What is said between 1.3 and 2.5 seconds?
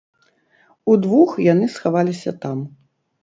яны схаваліся